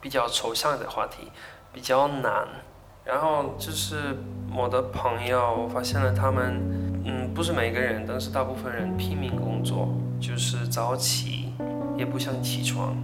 [0.00, 1.30] 比较抽象的话题，
[1.72, 2.46] 比较难。
[3.04, 4.16] 然后就是
[4.56, 9.88] 我的朋友，我发现了他们，嗯，不是每个人，但是大部分人拼命工作，
[10.20, 11.52] 就是早起，
[11.96, 12.96] 也不想起床，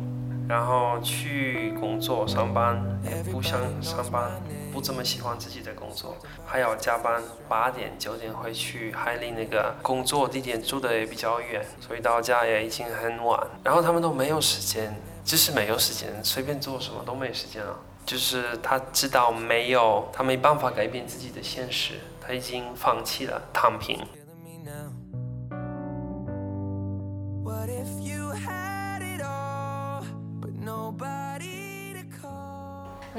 [0.48, 4.30] 然后去工作上班，也不想上班，
[4.72, 17.78] 不怎么喜欢自己的工作，还要加班，八点九点回去，还离那个工作地点住的也比较远，所以到家也已经很晚，然后他们都没有时间，就是没有时间，随便做什么都没时间了。
[18.06, 24.02] 就是他知道没有，他没办法改变自己的现实，他已经放弃了，躺平。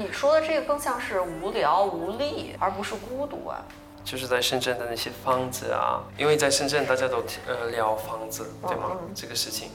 [0.00, 3.60] 你说的这个更像是无聊无力，而不是孤独啊。
[4.02, 8.92] 就是在深圳的那些房子啊，因为在深圳大家都呃聊房子，对吗？
[8.92, 9.68] 嗯这个事情，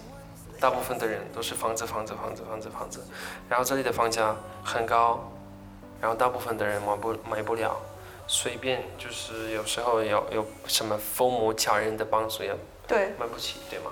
[0.60, 3.06] 大部分的人都是房子、房子、房子、房子、房子，
[3.48, 5.32] 然后这里的房价很高，
[6.02, 7.78] 然后大部分的人买不买不了，
[8.26, 12.52] 随便就是有时候有有什么父母家人的帮助也
[12.88, 13.92] 对，买不起，对吗？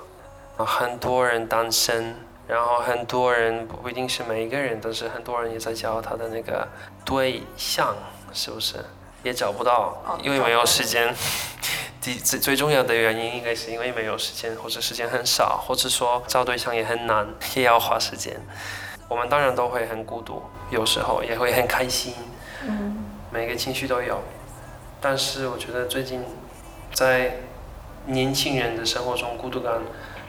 [0.57, 2.15] 啊，很多人单身，
[2.47, 6.67] 然后很多人不一定是每一个人，但是很多人也在找他的那个
[7.05, 7.95] 对象，
[8.33, 8.75] 是不是？
[9.23, 11.13] 也找不到哦，因为没有时间。
[12.01, 18.37] 第最最重要的原因应该是因为没有时间，或者时间很少，或者说找对象也很难，也要花时间。
[19.07, 22.13] 我们当然都会很孤独，有时候也会很开心，
[23.31, 24.21] 每个情绪都有。
[24.99, 26.21] 但是我觉得最近
[26.91, 27.37] 在
[28.07, 29.81] 年轻人的生活中，孤独感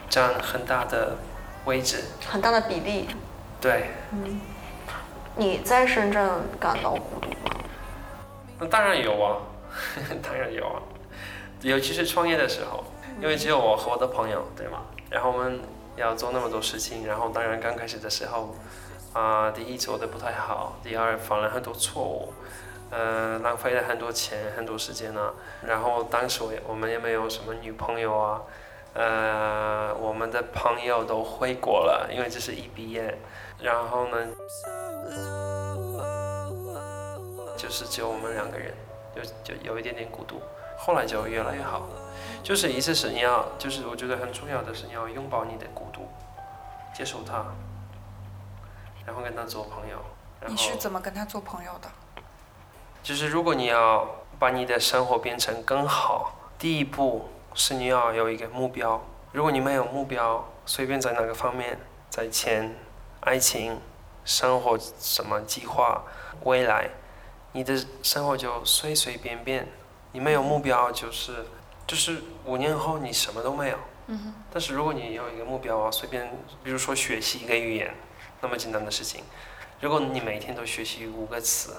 [0.09, 1.17] 占很大的
[1.65, 2.03] 位置。
[2.27, 3.07] 很大的比例。
[3.59, 4.39] 对，嗯
[5.37, 7.59] 你在深圳感到孤独吗？
[8.59, 9.41] 那当然有啊，
[10.23, 10.81] 当然有啊，
[11.61, 12.83] 尤其是创业的时候，
[13.21, 14.83] 因为只有我和我的朋友，对吗？
[15.09, 15.59] 然后我们
[15.97, 18.55] 要做那么多事情，然后当然刚开始的时候，
[19.13, 22.33] 啊、第一做的不太好，第二犯了很多错误，
[22.91, 25.33] 呃，浪费了很多钱、很多时间啊。
[25.65, 28.41] 然后当时我也我们也没有什么女朋友啊，
[28.95, 33.17] 呃，我们的朋友都回国了，因为这是一毕业，
[33.59, 34.17] 然后呢，
[37.57, 38.73] 就是只有我们两个人，
[39.13, 40.41] 就就有一点点孤独。
[40.77, 41.87] 后来就越来越好，
[42.41, 46.07] 就是意思是你要，就是我觉得很重要的是你要拥抱你的孤独，
[46.93, 47.45] 接受它，
[49.05, 49.97] 然后跟他做朋友。
[50.47, 51.89] 你是怎么跟他做朋友的？
[53.03, 54.07] 就是如果你要
[54.39, 59.01] 把你的生活变成更好，第一步是你要有一个目标。
[59.31, 61.79] 如果你没有目标，随便在哪个方面，
[62.09, 62.75] 在钱、
[63.21, 63.79] 爱情、
[64.23, 66.03] 生活什么计划、
[66.43, 66.89] 未来，
[67.53, 69.67] 你的生活就随随便便。
[70.11, 71.45] 你没有目标，就是
[71.87, 73.77] 就是五年后你什么都没有。
[74.07, 76.31] 嗯但是如果你有一个目标啊，随便，
[76.63, 77.93] 比如说学习一个语言，
[78.41, 79.23] 那么简单的事情，
[79.81, 81.75] 如果你每天都学习五个词，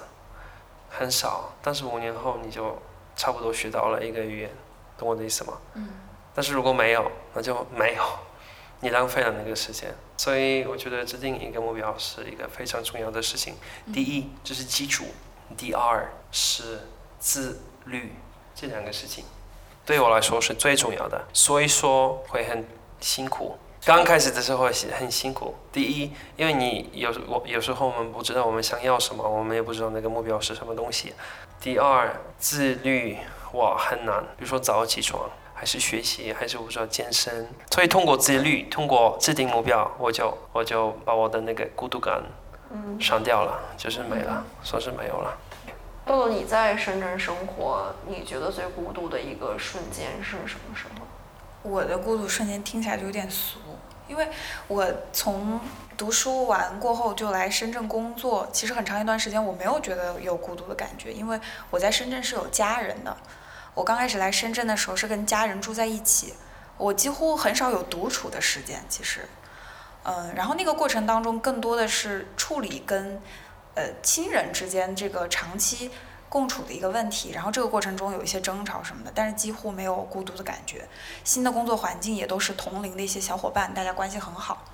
[0.89, 2.77] 很少，但是五年后你就
[3.15, 4.51] 差不多学到了一个语言，
[4.97, 5.53] 懂我的意思吗？
[5.75, 5.89] 嗯。
[6.33, 8.03] 但是如果没有，那就没有，
[8.81, 9.93] 你浪费了那个时间。
[10.17, 13.55] 所以我觉得制定一个目标是一个非常重要的事情。
[13.93, 15.05] 第一，这是基础；
[15.55, 16.81] 第二是
[17.19, 18.13] 自律，
[18.55, 19.25] 这两个事情
[19.85, 21.25] 对我来说是最重要的。
[21.33, 22.65] 所以说会很
[22.99, 23.57] 辛苦。
[23.85, 24.69] 刚开始的时候
[24.99, 25.55] 很辛苦。
[25.71, 31.13] 第一，因为你有时我有时候我们不知道我们想要什么，我们也不知道那个目标是什么东西。
[31.61, 33.17] 第二，自律
[33.53, 37.47] 哇很难，比如说早起床，还是学习，还是我说健身。
[37.71, 42.21] 所以通过自律，通过制定目标，我就我就把我的那个孤独感
[42.99, 45.37] 删掉了，就是没了，算是没有了。
[46.05, 51.05] 豆豆，你在深圳生活，你觉得最孤独的一个瞬间是什么时候？
[51.63, 53.59] 我的孤独瞬间听起来就有点俗，
[54.07, 54.27] 因为
[54.67, 55.59] 我从
[55.97, 61.39] 读书完过后就来深圳工作，其实很长一段时间我没有觉得有孤独的感觉，因为
[61.69, 63.15] 我在深圳是有家人的。
[63.73, 66.33] 我刚开始来深圳的时候是跟家人住在一起，
[66.77, 69.27] 我几乎很少有独处的时间，其实，
[70.03, 73.21] 嗯，然后那个过程当中更多的是处理跟
[73.75, 75.91] 呃亲人之间这个长期
[76.29, 80.87] 共处的一个问题，然后这个过程中有一些争吵什么的，但是几乎没有孤独的感觉。
[81.23, 84.65] 新的工作环境也都是同龄的一些小伙伴，大家关系很好。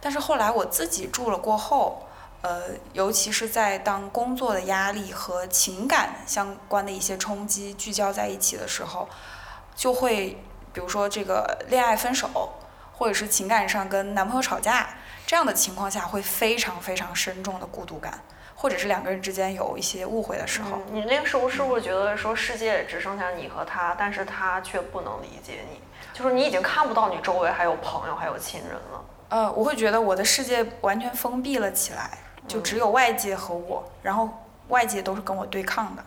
[0.00, 2.06] 但是后来我自己住了过后，
[2.42, 9.08] 呃，尤其是在当工作的压力和情感相关的一些冲击聚焦在一起的时候，
[9.76, 10.42] 就会
[10.72, 12.52] 比如说这个恋爱分手，
[12.92, 14.88] 或者是情感上跟男朋友吵架
[15.24, 18.22] 这样的情况下，会非常非常深重的孤独感，
[18.62, 20.78] 或者是两个人之间有一些误会的时候。
[20.86, 25.80] 嗯，你那个时候是不是觉得说世界只剩下你和他，但是他却不能理解你？
[26.12, 29.04] 就是你已经看不到你周围还有朋友，还有亲人了。
[29.30, 32.08] 呃，我会觉得我的世界完全封闭了起来，
[32.46, 34.28] 就只有外界和我，然后
[34.68, 36.04] 外界都是跟我对抗的，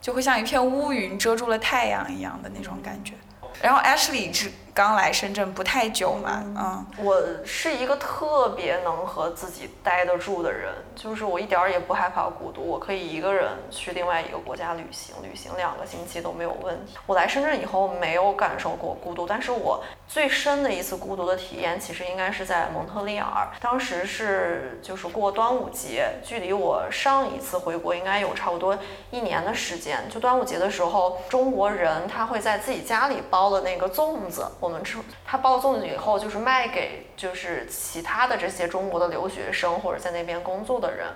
[0.00, 3.14] 就会像一片乌云遮住了太阳一样的那种感觉。
[3.60, 16.96] 然后 Ashley 是刚来深圳不太久嘛，嗯，我是一个特别能和自己待得住的人，就是我一点儿也不害怕孤独，我可以一个人去另外一个国家旅行，旅行两个星期都没有问题。
[17.06, 28.78] 我来深圳以后没有感受过孤独，但是我最深的一次孤独的体验，其实应该是在蒙特利尔，当时是就是过端午节，距离我上一次回国应该有差不多
[29.10, 30.08] 一年的时间。
[30.08, 41.06] 就端午节的时候，中国人他会在自己家里包的那个粽子，我我们吃他包粽子以后，就是卖给就是其他的这些中国的留学生或者在那边工作的人。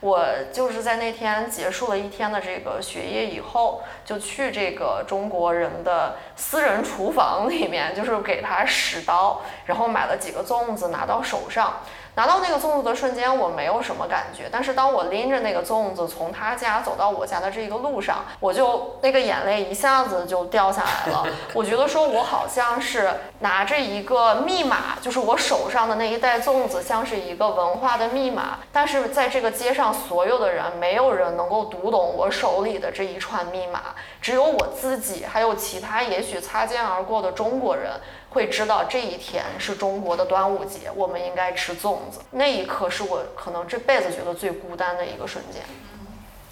[0.00, 11.80] 我就是在那天结束了一天的这个学业以后，就去这个中国人的私人厨房里面，就是给他使刀，然后买了几个粽子拿到手上。
[12.14, 14.48] 拿到那个粽子的瞬间，我没有什么感觉。
[14.52, 21.26] 但是当我拎着那个粽子从他家走到我家的这个路上，我就那个眼泪一下子就掉下来了。
[21.54, 23.10] 我觉得说我好像是
[23.40, 33.80] 拿着一个密码，就是我手上的那一袋粽子像是一个文化的密码，但是在这个街上所有的人，没有人能够读懂我手里的这一串密码，
[34.20, 37.92] 只有我自己，还有其他也许擦肩而过的中国人。
[38.32, 42.20] 会知道这一天是中国的端午节，我们应该吃粽子。
[42.30, 45.62] 那一刻是我可能这辈子觉得最孤单的一个瞬间。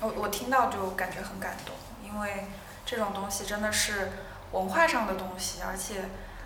[0.02, 1.74] 我我听到就感觉很感动，
[2.04, 2.44] 因为
[2.84, 4.12] 这种东西真的是
[4.52, 6.04] 文化上的东西，而且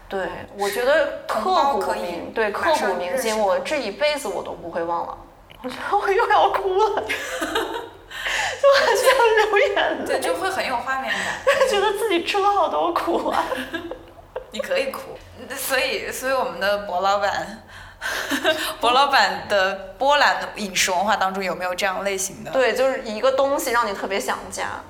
[0.08, 1.40] 对，我觉得刻
[1.80, 5.18] 骨铭对刻骨铭心，我这一辈子我都不会忘了。
[5.64, 9.06] 我觉得我又要哭了， 就很想
[9.36, 11.20] 流眼对，就会很有画面感。
[11.68, 13.44] 觉得自己吃了好多苦啊。
[14.52, 15.13] 你可以哭，
[15.56, 17.62] 所以所以我们的博老板。
[18.82, 22.50] 博老板的波兰的饮食文化当中有没有这样类型的？
[22.50, 24.82] 对，就是一个东西让你特别想家。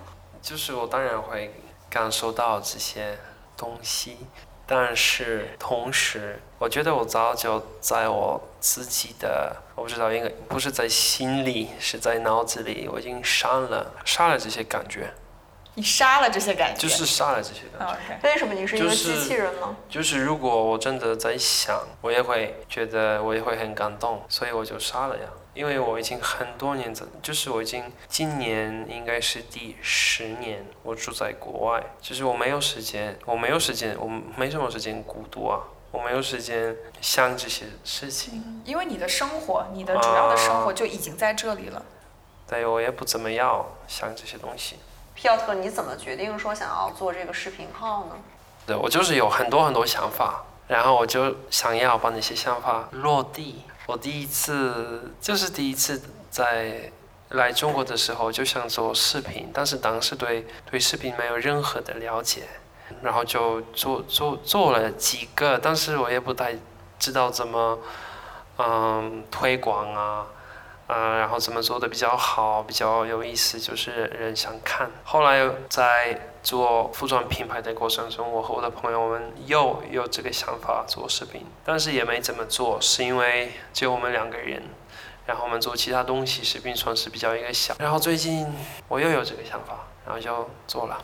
[0.43, 1.55] 就是我当然会
[1.89, 3.17] 感受到这些
[3.57, 4.17] 东西，
[4.67, 15.15] 但是同时，我觉得我早就在我自己的，我不知道应该不是在心里，是在脑子里，我已经删了删了这些感觉，
[15.75, 17.93] 你杀了这些感觉，就是杀了这些感觉。
[17.93, 18.21] OK。
[18.23, 19.77] 为什么你是一个机器人呢？
[19.89, 25.25] 就是如果我真的在想，我也会觉得我也会很感动，所以我就杀了呀。
[25.53, 34.07] 因为我已经很多年在，就是我已经今年应该是第十年，我住在国外，就是我没有时间，我没有时间，我
[34.37, 35.61] 没什么时间孤独啊，
[35.93, 41.81] 我没有时间想这些事情，因为你的生活，你的主要的生活就已经在这里了。
[42.49, 44.77] 对我也不怎么要想这些东西。
[45.25, 48.17] 皮奥特，你怎么决定说想要做这个视频号呢？
[48.67, 53.63] 对我就是有很多很多想法，然后我就想要把那些想法落地。
[53.87, 56.93] 我第一次就是第一次在
[57.31, 62.43] 来中国的时候就想做视频，但是当时对对视频没有任何的了解，
[63.01, 66.55] 然后就做做做了几个，但是我也不太
[66.99, 67.79] 知道怎么
[68.59, 70.27] 嗯推广啊。
[70.87, 74.91] 嗯，然后怎么做的比较好，比较有意思，就是人想看。
[75.03, 84.63] 后来在做服装品牌的过程中，我和我的朋友我们又有这个想法做视频，但是也没怎么做，是因为只有我们两个人，
[85.25, 87.75] 然后我们做其他东西，视频算是比较一个小。
[87.79, 88.47] 然后最近
[88.87, 91.03] 我又有这个想法，然后就做了。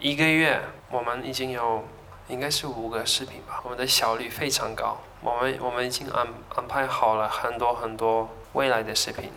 [0.00, 0.60] 一个月
[0.90, 1.84] 我们已经有
[2.26, 4.98] 应该是五个视频吧，我们的效率非常高。
[5.20, 9.30] 我们我们已经安安排好了很多很多未来的视频。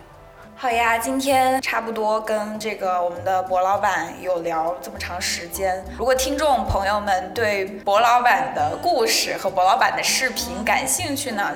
[0.60, 5.86] 好呀，今天差不多跟这个我们的博老板有聊这么长时间。
[5.96, 11.52] 如果听众朋友们对博老板的故事和博老板的视频感兴趣呢，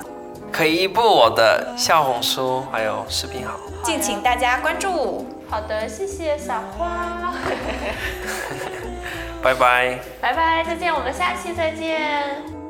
[0.52, 3.58] 可以步我的小红书还有视频号。
[3.82, 5.26] 敬请大家关注。
[5.50, 7.34] 好的，谢谢小花，
[9.42, 9.98] 拜拜。
[10.20, 12.61] 拜拜，再见，我们下期再见。